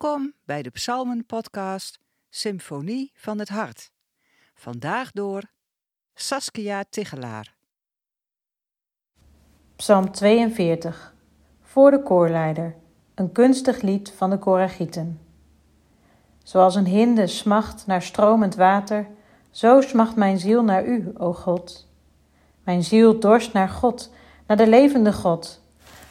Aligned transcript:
Welkom 0.00 0.32
bij 0.44 0.62
de 0.62 0.70
Psalmen-podcast 0.70 1.98
Symfonie 2.28 3.12
van 3.14 3.38
het 3.38 3.48
Hart. 3.48 3.90
Vandaag 4.54 5.10
door 5.10 5.42
Saskia 6.14 6.84
Tigelaar. 6.90 7.56
Psalm 9.76 10.12
42 10.12 11.14
Voor 11.62 11.90
de 11.90 12.02
koorleider, 12.02 12.74
een 13.14 13.32
kunstig 13.32 13.80
lied 13.80 14.12
van 14.16 14.30
de 14.30 14.38
Koragieten. 14.38 15.20
Zoals 16.42 16.74
een 16.74 16.86
hinde 16.86 17.26
smacht 17.26 17.86
naar 17.86 18.02
stromend 18.02 18.54
water, 18.54 19.06
zo 19.50 19.80
smacht 19.80 20.16
mijn 20.16 20.38
ziel 20.38 20.62
naar 20.62 20.86
u, 20.86 21.12
o 21.16 21.32
God. 21.32 21.88
Mijn 22.64 22.82
ziel 22.82 23.20
dorst 23.20 23.52
naar 23.52 23.68
God, 23.68 24.12
naar 24.46 24.56
de 24.56 24.68
levende 24.68 25.12
God. 25.12 25.62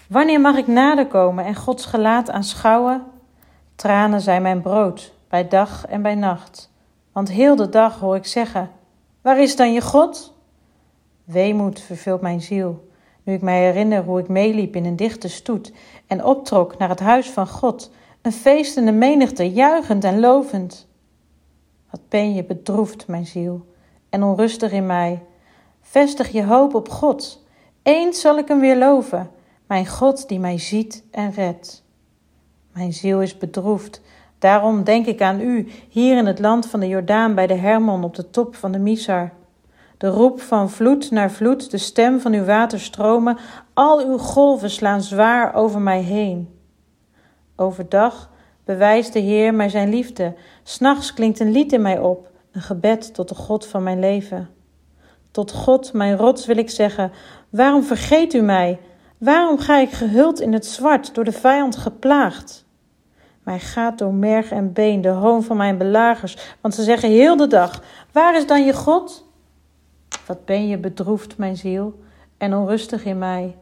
Wanneer 0.10 0.42
mag 0.42 0.58
ik 0.58 0.68
nader 0.68 1.08
komen 1.08 1.46
en 1.46 1.56
Gods 1.56 1.86
gelaat 1.86 2.30
aanschouwen? 2.30 3.16
Tranen 3.88 4.22
zijn 4.22 4.42
mijn 4.42 4.62
brood, 4.62 5.14
bij 5.30 5.48
dag 5.48 5.86
en 5.86 6.02
bij 6.02 6.16
nacht. 6.16 6.72
Want 7.12 7.32
heel 7.32 7.56
de 7.56 7.70
dag 7.70 8.00
hoor 8.00 8.16
ik 8.16 8.26
zeggen: 8.26 8.72
Waar 9.22 9.42
is 9.42 9.56
dan 9.56 9.74
je 9.74 9.82
God? 9.82 10.34
Weemoed 11.24 11.80
vervult 11.80 12.22
mijn 12.22 12.42
ziel, 12.42 12.88
nu 13.24 13.34
ik 13.34 13.42
mij 13.42 13.60
herinner 13.62 14.04
hoe 14.04 14.20
ik 14.20 14.28
meeliep 14.28 14.76
in 14.76 14.86
een 14.86 14.96
dichte 14.96 15.28
stoet 15.28 15.72
en 16.08 16.24
optrok 16.24 16.78
naar 16.78 16.90
het 16.90 17.00
huis 17.00 17.30
van 17.30 17.48
God, 17.48 17.92
een 18.22 18.32
feestende 18.32 18.92
menigte, 18.92 19.52
juichend 19.52 20.04
en 20.04 20.20
lovend. 20.20 20.88
Wat 21.92 22.02
ben 22.10 22.34
je 22.34 22.44
bedroefd, 22.44 23.08
mijn 23.08 23.26
ziel, 23.26 23.66
en 24.10 24.24
onrustig 24.24 24.72
in 24.72 24.86
mij. 24.86 25.24
Vestig 25.82 26.30
je 26.30 26.44
hoop 26.44 26.74
op 26.74 26.90
God. 26.90 27.44
Eens 27.84 28.22
zal 28.22 28.38
ik 28.38 28.48
hem 28.48 28.60
weer 28.60 28.78
loven, 28.78 29.32
mijn 29.68 29.88
God 29.88 30.28
die 30.28 30.40
mij 30.40 30.58
ziet 30.58 31.04
en 31.12 31.32
redt. 31.32 31.86
Mijn 32.78 32.94
ziel 32.94 33.22
is 33.22 33.38
bedroefd. 33.38 34.02
Daarom 34.40 34.84
denk 34.84 35.06
ik 35.06 35.22
aan 35.22 35.42
u, 35.42 35.68
hier 35.90 36.18
in 36.18 36.26
het 36.26 36.40
land 36.40 36.66
van 36.66 36.80
de 36.80 36.88
Jordaan 36.88 37.36
bij 37.36 37.48
de 37.48 37.54
Hermon 37.54 38.04
op 38.04 38.16
de 38.16 38.30
top 38.30 38.56
van 38.56 38.72
de 38.72 38.80
Misar. 38.80 39.32
De 39.98 40.08
roep 40.08 40.42
van 40.42 40.70
vloed 40.70 41.12
naar 41.12 41.32
vloed, 41.32 41.72
de 41.72 41.78
stem 41.78 42.20
van 42.20 42.34
uw 42.34 42.44
waterstromen, 42.44 43.38
al 43.74 44.06
uw 44.06 44.18
golven 44.18 44.70
slaan 44.70 45.02
zwaar 45.02 45.56
over 45.56 45.82
mij 45.82 46.02
heen. 46.02 46.60
Overdag 47.56 48.30
bewijst 48.66 49.14
de 49.14 49.20
Heer 49.20 49.54
mij 49.54 49.70
zijn 49.70 49.90
liefde. 49.90 50.34
S'nachts 50.64 51.14
klinkt 51.14 51.40
een 51.40 51.52
lied 51.52 51.74
in 51.74 51.82
mij 51.82 52.00
op, 52.00 52.30
een 52.52 52.62
gebed 52.62 53.14
tot 53.14 53.30
de 53.30 53.36
God 53.36 53.66
van 53.66 53.84
mijn 53.84 54.00
leven. 54.00 54.50
Tot 55.32 55.52
God, 55.52 55.94
mijn 55.94 56.18
rots, 56.18 56.46
wil 56.46 56.58
ik 56.58 56.70
zeggen: 56.70 57.12
Waarom 57.50 57.84
vergeet 57.84 58.34
u 58.34 58.42
mij? 58.42 58.80
Waarom 59.18 59.58
ga 59.60 59.78
ik 59.78 59.92
gehuld 59.92 60.40
in 60.40 60.54
het 60.54 60.66
zwart, 60.66 61.16
door 61.16 61.24
de 61.24 61.32
vijand 61.32 61.76
geplaagd? 61.76 62.66
Mij 63.48 63.60
gaat 63.60 63.98
door 63.98 64.14
merg 64.14 64.52
en 64.52 64.74
been 64.74 65.02
de 65.02 65.10
hoon 65.10 65.44
van 65.44 65.58
mijn 65.58 65.78
belagers, 65.78 66.56
want 66.62 66.76
ze 66.76 66.84
zeggen 66.84 67.10
heel 67.10 67.38
de 67.38 67.48
dag: 67.48 67.84
Waar 68.12 68.36
is 68.36 68.48
dan 68.48 68.66
je 68.66 68.74
God? 68.74 69.26
Wat 70.26 70.46
ben 70.46 70.68
je 70.68 70.78
bedroefd, 70.78 71.38
mijn 71.38 71.58
ziel, 71.58 72.00
en 72.38 72.54
onrustig 72.54 73.06
in 73.06 73.18
mij. 73.18 73.56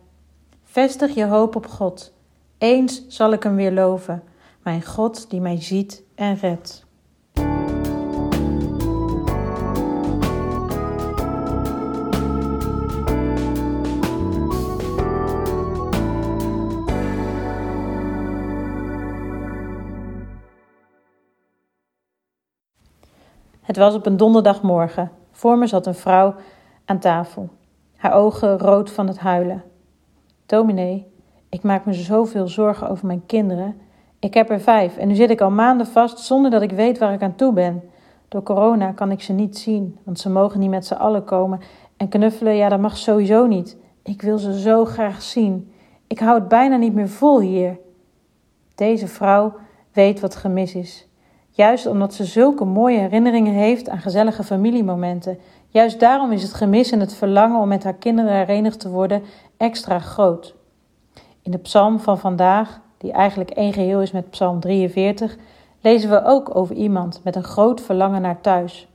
Vestig 0.63 1.15
je 1.15 1.25
hoop 1.25 1.55
op 1.55 1.67
God. 1.67 2.13
Eens 2.57 3.07
zal 3.07 3.31
ik 3.31 3.43
hem 3.43 3.55
weer 3.55 3.71
loven, 3.71 4.23
mijn 4.63 4.83
God 4.83 5.29
die 5.29 5.41
mij 5.41 5.61
ziet 5.61 6.03
en 6.15 6.35
redt. 6.35 6.84
Het 23.65 23.77
was 23.77 23.95
op 23.95 24.05
een 24.05 24.17
donderdagmorgen. 24.17 25.11
Voor 25.31 25.57
me 25.57 25.67
zat 25.67 25.85
een 25.85 25.95
vrouw 25.95 26.35
aan 26.85 26.99
tafel, 26.99 27.49
haar 27.95 28.13
ogen 28.13 28.57
rood 28.57 28.91
van 28.91 29.07
het 29.07 29.19
huilen. 29.19 29.63
Dominee, 30.45 31.07
ik 31.49 31.63
maak 31.63 31.85
me 31.85 31.93
zoveel 31.93 32.47
zorgen 32.47 32.89
over 32.89 33.05
mijn 33.05 33.25
kinderen. 33.25 33.77
Ik 34.19 34.33
heb 34.33 34.49
er 34.49 34.59
vijf 34.59 34.97
en 34.97 35.07
nu 35.07 35.15
zit 35.15 35.29
ik 35.29 35.41
al 35.41 35.51
maanden 35.51 35.87
vast 35.87 36.19
zonder 36.19 36.51
dat 36.51 36.61
ik 36.61 36.71
weet 36.71 36.97
waar 36.97 37.13
ik 37.13 37.21
aan 37.21 37.35
toe 37.35 37.53
ben. 37.53 37.83
Door 38.27 38.43
corona 38.43 38.91
kan 38.91 39.11
ik 39.11 39.21
ze 39.21 39.33
niet 39.33 39.57
zien, 39.57 39.97
want 40.03 40.19
ze 40.19 40.29
mogen 40.29 40.59
niet 40.59 40.69
met 40.69 40.85
z'n 40.85 40.93
allen 40.93 41.23
komen. 41.23 41.59
En 41.97 42.09
knuffelen, 42.09 42.55
ja, 42.55 42.69
dat 42.69 42.79
mag 42.79 42.97
sowieso 42.97 43.45
niet. 43.47 43.77
Ik 44.03 44.21
wil 44.21 44.37
ze 44.37 44.59
zo 44.59 44.85
graag 44.85 45.21
zien. 45.21 45.71
Ik 46.07 46.19
hou 46.19 46.39
het 46.39 46.47
bijna 46.47 46.75
niet 46.75 46.93
meer 46.93 47.09
vol 47.09 47.39
hier. 47.39 47.77
Deze 48.75 49.07
vrouw 49.07 49.53
weet 49.91 50.19
wat 50.19 50.35
gemis 50.35 50.75
is. 50.75 51.07
Juist 51.55 51.85
omdat 51.85 52.13
ze 52.13 52.25
zulke 52.25 52.65
mooie 52.65 52.99
herinneringen 52.99 53.53
heeft 53.53 53.89
aan 53.89 53.99
gezellige 53.99 54.43
familiemomenten. 54.43 55.37
Juist 55.67 55.99
daarom 55.99 56.31
is 56.31 56.41
het 56.41 56.53
gemis 56.53 56.91
en 56.91 56.99
het 56.99 57.13
verlangen 57.13 57.61
om 57.61 57.67
met 57.67 57.83
haar 57.83 57.93
kinderen 57.93 58.33
herenigd 58.33 58.79
te 58.79 58.89
worden 58.89 59.23
extra 59.57 59.99
groot. 59.99 60.55
In 61.41 61.51
de 61.51 61.57
psalm 61.57 61.99
van 61.99 62.19
vandaag, 62.19 62.79
die 62.97 63.11
eigenlijk 63.11 63.49
één 63.49 63.73
geheel 63.73 64.01
is 64.01 64.11
met 64.11 64.29
psalm 64.29 64.59
43, 64.59 65.37
lezen 65.81 66.09
we 66.09 66.23
ook 66.23 66.55
over 66.55 66.75
iemand 66.75 67.21
met 67.23 67.35
een 67.35 67.43
groot 67.43 67.81
verlangen 67.81 68.21
naar 68.21 68.41
thuis. 68.41 68.87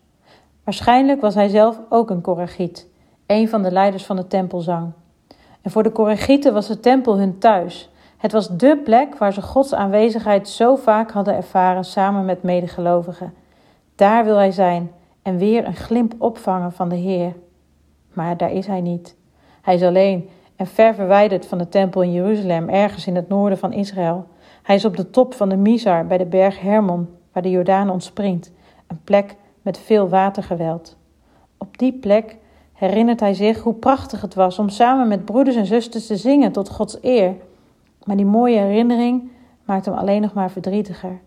Waarschijnlijk 0.65 1.21
was 1.21 1.35
hij 1.35 1.49
zelf 1.49 1.81
ook 1.89 2.11
een 2.11 2.21
Koragiet, 2.21 2.89
een 3.27 3.49
van 3.49 3.63
de 3.63 3.73
leiders 3.73 4.05
van 4.05 4.17
de 4.17 4.27
tempelzang. 4.27 4.93
En 5.63 5.71
voor 5.71 5.83
de 5.83 5.91
Koragieten 5.91 6.53
was 6.53 6.67
de 6.67 6.81
tempel 6.81 7.19
hun 7.19 7.39
thuis, 7.39 7.91
het 8.21 8.33
was 8.33 8.49
dé 8.49 8.77
plek 8.77 9.19
waar 9.19 9.33
ze 9.33 9.43
Gods 9.43 9.75
aanwezigheid 9.75 10.49
zo 10.49 10.77
vaak 10.77 11.11
hadden 11.11 11.35
ervaren 11.35 11.85
samen 11.85 12.25
met 12.25 12.43
medegelovigen. 12.43 13.35
Daar 13.95 14.25
wil 14.25 14.37
hij 14.37 14.53
zijn 14.53 14.91
en 15.23 15.37
weer 15.37 15.67
een 15.67 15.77
glimp 15.77 16.15
opvangen 16.19 16.73
van 16.73 16.89
de 16.89 16.97
Heer. 16.97 17.35
Maar 18.13 18.37
daar 18.37 18.53
is 18.53 18.67
hij 18.67 18.81
niet. 18.81 19.17
Hij 19.63 19.75
is 19.75 19.83
alleen 19.83 20.29
en 20.57 20.67
ver 20.67 20.95
verwijderd 20.95 21.47
van 21.47 21.59
de 21.59 21.69
tempel 21.69 22.03
in 22.03 22.13
Jeruzalem, 22.13 22.69
ergens 22.69 23.07
in 23.07 23.15
het 23.15 23.29
noorden 23.29 23.59
van 23.59 23.73
Israël. 23.73 24.27
Hij 24.63 24.77
is 24.77 24.85
op 24.85 24.97
de 24.97 25.11
top 25.11 25.35
van 25.35 25.49
de 25.49 25.57
Mizar 25.57 26.07
bij 26.07 26.19
de 26.19 26.27
berg 26.27 26.61
Hermon, 26.61 27.09
waar 27.33 27.43
de 27.43 27.51
Jordaan 27.51 27.91
ontspringt, 27.91 28.53
een 28.87 29.01
plek 29.05 29.37
met 29.63 29.79
veel 29.79 30.09
watergeweld. 30.09 30.97
Op 31.59 31.79
die 31.79 31.93
plek 31.93 32.37
herinnert 32.73 33.21
hij 33.21 33.35
zich 33.35 33.61
hoe 33.61 33.75
prachtig 33.75 34.21
het 34.21 34.35
was 34.35 34.59
om 34.59 34.69
samen 34.69 35.09
met 35.09 35.25
broeders 35.25 35.57
en 35.57 35.67
zusters 35.67 36.07
te 36.07 36.17
zingen 36.17 36.53
tot 36.53 36.71
Gods 36.71 36.99
eer 37.03 37.35
maar 38.11 38.19
die 38.19 38.29
mooie 38.29 38.59
herinnering 38.59 39.31
maakt 39.65 39.85
hem 39.85 39.95
alleen 39.95 40.21
nog 40.21 40.33
maar 40.33 40.51
verdrietiger. 40.51 41.21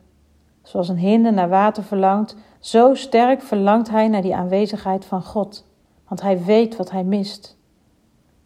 Zoals 0.61 0.89
een 0.89 0.97
hinde 0.97 1.31
naar 1.31 1.49
water 1.49 1.83
verlangt, 1.83 2.35
zo 2.59 2.93
sterk 2.93 3.41
verlangt 3.41 3.89
hij 3.89 4.07
naar 4.07 4.21
die 4.21 4.35
aanwezigheid 4.35 5.05
van 5.05 5.23
God, 5.23 5.65
want 6.07 6.21
hij 6.21 6.43
weet 6.43 6.75
wat 6.75 6.91
hij 6.91 7.03
mist. 7.03 7.57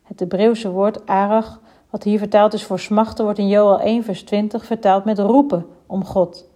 Het 0.04 0.20
Hebreeuwse 0.20 0.72
woord 0.72 1.06
arach, 1.06 1.60
wat 1.90 2.04
hier 2.04 2.18
vertaald 2.18 2.54
is 2.54 2.64
voor 2.64 2.80
smachten, 2.80 3.24
wordt 3.24 3.40
in 3.40 3.48
Joel 3.48 3.80
1 3.80 4.04
vers 4.04 4.24
20 4.24 4.66
vertaald 4.66 5.06
met 5.06 5.20
roepen 5.20 5.66
om 5.86 6.06
God. 6.06 6.50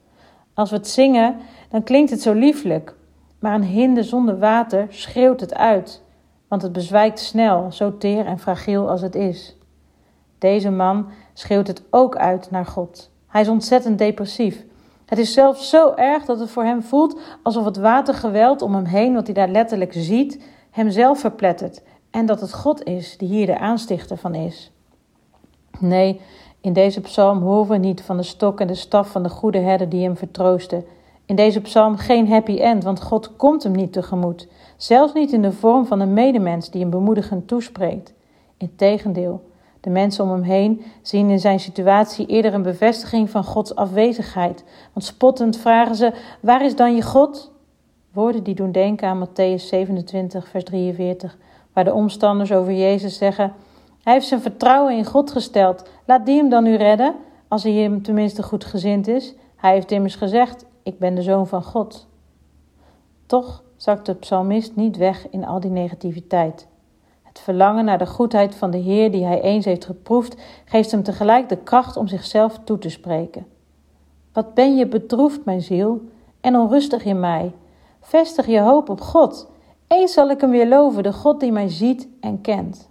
Als 0.54 0.70
we 0.70 0.76
het 0.76 0.88
zingen, 0.88 1.36
dan 1.70 1.84
klinkt 1.84 2.12
het 2.12 2.22
zo 2.22 2.34
lieflijk, 2.34 2.96
maar 3.40 3.54
een 3.54 3.64
hinde 3.64 4.04
zonder 4.04 4.40
water 4.40 4.86
schreeuwt 4.90 5.40
het 5.40 5.56
uit, 5.56 6.04
want 6.48 6.62
het 6.62 6.72
bezwijkt 6.72 7.20
snel, 7.20 7.72
zo 7.72 7.98
teer 7.98 8.26
en 8.26 8.40
fragiel 8.40 8.90
als 8.90 9.02
het 9.02 9.16
is. 9.16 9.56
Deze 10.38 10.72
man 10.72 11.08
schreeuwt 11.34 11.68
het 11.68 11.84
ook 11.90 12.16
uit 12.16 12.52
naar 12.52 12.66
God. 12.66 13.10
Hij 13.28 13.42
is 13.42 13.48
ontzettend 13.48 13.98
depressief. 13.98 14.66
Het 15.06 15.20
is 15.20 15.34
zelfs 15.34 15.70
zo 15.70 15.94
erg 15.96 16.26
dat 16.26 16.40
het 16.40 16.50
voor 16.50 16.64
hem 16.64 16.84
voelt 16.84 17.20
alsof 17.44 17.66
het 17.66 17.78
watergeweld 17.78 18.62
om 18.62 18.76
hem 18.76 18.86
heen, 18.86 19.14
wat 19.14 19.26
hij 19.26 19.34
daar 19.34 19.50
letterlijk 19.50 19.94
ziet, 19.94 20.44
hem 20.72 20.90
zelf 20.90 21.20
verplettert. 21.20 21.82
En 22.12 22.26
dat 22.26 22.42
het 22.42 22.54
God 22.54 22.84
is 22.84 23.18
die 23.18 23.28
hier 23.28 23.46
de 23.46 23.60
aanstichter 23.60 24.18
van 24.18 24.36
is. 24.36 24.72
Nee, 25.80 26.22
in 26.62 26.74
deze 26.74 27.02
psalm 27.02 27.42
horen 27.42 27.70
we 27.70 27.78
niet 27.78 28.02
van 28.02 28.18
de 28.18 28.24
stok 28.24 28.60
en 28.60 28.68
de 28.68 28.76
staf 28.76 29.10
van 29.10 29.24
de 29.24 29.30
goede 29.30 29.60
herder 29.60 29.90
die 29.90 30.04
hem 30.04 30.18
vertroosten. 30.18 30.86
In 31.26 31.36
deze 31.36 31.62
psalm 31.62 31.98
geen 31.98 32.28
happy 32.28 32.58
end, 32.58 32.84
want 32.84 33.02
God 33.02 33.36
komt 33.36 33.64
hem 33.64 33.72
niet 33.72 33.94
tegemoet. 33.94 34.48
Zelfs 34.78 35.14
niet 35.14 35.32
in 35.32 35.42
de 35.42 35.52
vorm 35.52 35.86
van 35.86 36.00
een 36.00 36.14
medemens 36.14 36.70
die 36.70 36.82
hem 36.82 36.90
bemoedigend 36.90 37.48
toespreekt. 37.48 38.14
Integendeel, 38.58 39.42
de 39.82 39.90
mensen 39.90 40.24
om 40.24 40.32
hem 40.32 40.42
heen 40.42 40.82
zien 41.02 41.30
in 41.30 41.40
zijn 41.40 41.60
situatie 41.60 42.26
eerder 42.26 42.54
een 42.54 42.62
bevestiging 42.62 43.30
van 43.30 43.44
Gods 43.44 43.76
afwezigheid. 43.76 44.64
Want 44.94 45.06
spottend 45.06 45.58
vragen 45.58 45.96
ze: 45.96 46.14
Waar 46.40 46.66
is 46.66 46.76
dan 46.76 46.96
je 46.96 47.02
God? 47.02 47.52
Woorden 48.14 48.44
die 48.44 48.56
doen 48.56 48.72
denken 48.72 49.08
aan 49.08 49.28
Matthäus 49.28 49.64
27, 49.64 50.48
vers 50.48 50.64
43, 50.64 51.38
waar 51.74 51.84
de 51.84 51.94
omstanders 51.94 52.52
over 52.52 52.74
Jezus 52.74 53.18
zeggen: 53.18 53.54
Hij 54.04 54.14
heeft 54.14 54.28
zijn 54.28 54.42
vertrouwen 54.42 54.98
in 54.98 55.06
God 55.06 55.32
gesteld. 55.32 55.90
Laat 56.06 56.26
die 56.26 56.38
hem 56.38 56.50
dan 56.50 56.64
nu 56.64 56.76
redden, 56.76 57.16
als 57.48 57.64
hij 57.64 57.74
hem 57.74 58.02
tenminste 58.02 58.44
goed 58.44 58.66
gezind 58.66 59.08
is. 59.08 59.34
Hij 59.56 59.74
heeft 59.74 59.92
immers 59.92 60.16
gezegd: 60.16 60.66
Ik 60.84 61.00
ben 61.00 61.16
de 61.16 61.22
zoon 61.22 61.48
van 61.48 61.64
God. 61.64 62.08
Toch 63.26 63.64
zakt 63.76 64.06
de 64.06 64.16
psalmist 64.16 64.76
niet 64.76 64.98
weg 64.98 65.30
in 65.30 65.46
al 65.46 65.60
die 65.60 65.72
negativiteit. 65.72 66.68
Het 67.32 67.40
verlangen 67.40 67.86
naar 67.86 67.98
de 67.98 68.08
goedheid 68.08 68.56
van 68.56 68.72
de 68.72 68.78
Heer 68.78 69.12
die 69.12 69.26
hij 69.26 69.42
eens 69.42 69.66
heeft 69.66 69.86
geproefd, 69.86 70.36
geeft 70.66 70.92
hem 70.92 71.04
tegelijk 71.04 71.50
de 71.50 71.58
kracht 71.58 71.98
om 71.98 72.08
zichzelf 72.08 72.60
toe 72.64 72.78
te 72.78 72.90
spreken. 72.90 73.48
Wat 74.34 74.54
ben 74.54 74.76
je 74.76 74.88
bedroefd, 74.88 75.46
mijn 75.46 75.62
ziel, 75.62 76.02
en 76.42 76.56
onrustig 76.56 77.06
in 77.06 77.20
mij. 77.20 77.54
Vestig 78.02 78.46
je 78.46 78.60
hoop 78.60 78.90
op 78.90 79.02
God. 79.02 79.50
Eens 79.88 80.14
zal 80.14 80.30
ik 80.30 80.42
hem 80.42 80.50
weer 80.50 80.68
loven, 80.68 81.04
de 81.04 81.14
God 81.14 81.40
die 81.40 81.52
mij 81.52 81.70
ziet 81.70 82.08
en 82.20 82.42
kent. 82.42 82.90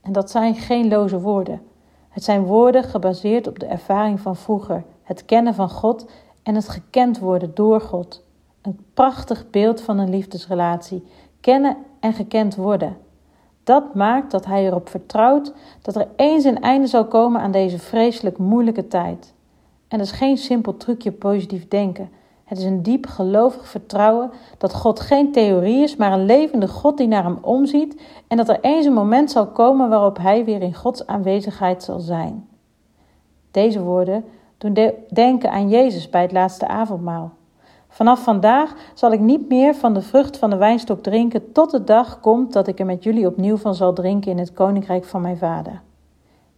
En 0.00 0.12
dat 0.12 0.30
zijn 0.30 0.54
geen 0.54 0.88
loze 0.88 1.20
woorden. 1.20 1.62
Het 2.08 2.24
zijn 2.24 2.44
woorden 2.44 2.84
gebaseerd 2.84 3.46
op 3.46 3.58
de 3.58 3.66
ervaring 3.66 4.20
van 4.20 4.36
vroeger, 4.36 4.84
het 5.02 5.24
kennen 5.24 5.54
van 5.54 5.70
God 5.70 6.06
en 6.42 6.54
het 6.54 6.68
gekend 6.68 7.18
worden 7.18 7.50
door 7.54 7.80
God. 7.80 8.22
Een 8.62 8.78
prachtig 8.94 9.50
beeld 9.50 9.80
van 9.80 9.98
een 9.98 10.10
liefdesrelatie. 10.10 11.06
Kennen 11.40 11.76
en 12.00 12.12
gekend 12.12 12.54
worden. 12.54 12.96
Dat 13.66 13.94
maakt 13.94 14.30
dat 14.30 14.46
hij 14.46 14.66
erop 14.66 14.88
vertrouwt 14.88 15.52
dat 15.82 15.96
er 15.96 16.08
eens 16.16 16.44
een 16.44 16.60
einde 16.60 16.86
zal 16.86 17.06
komen 17.06 17.40
aan 17.40 17.50
deze 17.50 17.78
vreselijk 17.78 18.38
moeilijke 18.38 18.88
tijd. 18.88 19.34
En 19.88 19.98
dat 19.98 20.06
is 20.06 20.12
geen 20.12 20.36
simpel 20.36 20.76
trucje 20.76 21.12
positief 21.12 21.68
denken. 21.68 22.10
Het 22.44 22.58
is 22.58 22.64
een 22.64 22.82
diep 22.82 23.06
gelovig 23.06 23.68
vertrouwen 23.68 24.30
dat 24.58 24.74
God 24.74 25.00
geen 25.00 25.32
theorie 25.32 25.82
is, 25.82 25.96
maar 25.96 26.12
een 26.12 26.24
levende 26.24 26.68
God 26.68 26.96
die 26.96 27.06
naar 27.06 27.24
hem 27.24 27.38
omziet 27.40 28.00
en 28.28 28.36
dat 28.36 28.48
er 28.48 28.58
eens 28.60 28.86
een 28.86 28.92
moment 28.92 29.30
zal 29.30 29.46
komen 29.46 29.88
waarop 29.88 30.18
hij 30.18 30.44
weer 30.44 30.62
in 30.62 30.74
Gods 30.74 31.06
aanwezigheid 31.06 31.82
zal 31.82 31.98
zijn. 32.00 32.48
Deze 33.50 33.82
woorden 33.82 34.24
doen 34.58 34.92
denken 35.08 35.50
aan 35.50 35.68
Jezus 35.68 36.10
bij 36.10 36.22
het 36.22 36.32
laatste 36.32 36.68
avondmaal. 36.68 37.32
Vanaf 37.96 38.22
vandaag 38.22 38.74
zal 38.94 39.12
ik 39.12 39.20
niet 39.20 39.48
meer 39.48 39.74
van 39.74 39.94
de 39.94 40.02
vrucht 40.02 40.38
van 40.38 40.50
de 40.50 40.56
wijnstok 40.56 41.02
drinken 41.02 41.52
tot 41.52 41.70
de 41.70 41.84
dag 41.84 42.20
komt 42.20 42.52
dat 42.52 42.66
ik 42.66 42.78
er 42.78 42.86
met 42.86 43.02
jullie 43.02 43.26
opnieuw 43.26 43.56
van 43.56 43.74
zal 43.74 43.92
drinken 43.92 44.30
in 44.30 44.38
het 44.38 44.52
koninkrijk 44.52 45.04
van 45.04 45.20
mijn 45.20 45.36
Vader. 45.36 45.82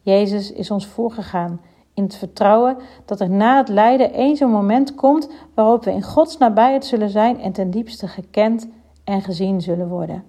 Jezus 0.00 0.52
is 0.52 0.70
ons 0.70 0.86
voorgegaan 0.86 1.60
in 1.94 2.02
het 2.02 2.16
vertrouwen 2.16 2.76
dat 3.04 3.20
er 3.20 3.30
na 3.30 3.56
het 3.56 3.68
lijden 3.68 4.12
eens 4.12 4.40
een 4.40 4.50
moment 4.50 4.94
komt 4.94 5.30
waarop 5.54 5.84
we 5.84 5.90
in 5.90 6.02
Gods 6.02 6.38
nabijheid 6.38 6.84
zullen 6.84 7.10
zijn 7.10 7.40
en 7.40 7.52
ten 7.52 7.70
diepste 7.70 8.08
gekend 8.08 8.68
en 9.04 9.22
gezien 9.22 9.60
zullen 9.60 9.88
worden. 9.88 10.24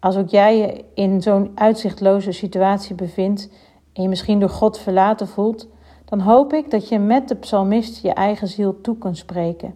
Als 0.00 0.16
ook 0.16 0.28
jij 0.28 0.58
je 0.58 0.84
in 0.94 1.22
zo'n 1.22 1.50
uitzichtloze 1.54 2.32
situatie 2.32 2.94
bevindt 2.94 3.50
en 3.92 4.02
je 4.02 4.08
misschien 4.08 4.40
door 4.40 4.50
God 4.50 4.78
verlaten 4.78 5.28
voelt, 5.28 5.68
dan 6.10 6.20
hoop 6.20 6.52
ik 6.52 6.70
dat 6.70 6.88
je 6.88 6.98
met 6.98 7.28
de 7.28 7.34
psalmist 7.34 8.02
je 8.02 8.12
eigen 8.12 8.48
ziel 8.48 8.80
toe 8.80 8.98
kunt 8.98 9.16
spreken. 9.16 9.74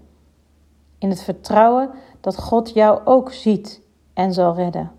In 0.99 1.09
het 1.09 1.23
vertrouwen 1.23 1.91
dat 2.21 2.39
God 2.39 2.71
jou 2.71 3.01
ook 3.05 3.33
ziet 3.33 3.81
en 4.15 4.33
zal 4.33 4.55
redden. 4.55 4.93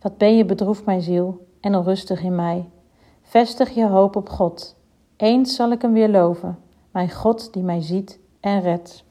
Wat 0.00 0.16
ben 0.16 0.36
je 0.36 0.44
bedroefd, 0.44 0.84
mijn 0.84 1.02
ziel, 1.02 1.46
en 1.60 1.74
onrustig 1.74 2.22
in 2.22 2.34
mij. 2.34 2.68
Vestig 3.22 3.70
je 3.70 3.86
hoop 3.86 4.16
op 4.16 4.28
God. 4.28 4.76
Eens 5.16 5.54
zal 5.54 5.70
ik 5.70 5.82
hem 5.82 5.92
weer 5.92 6.08
loven, 6.08 6.58
mijn 6.90 7.10
God 7.10 7.52
die 7.52 7.62
mij 7.62 7.82
ziet 7.82 8.18
en 8.40 8.60
redt. 8.60 9.04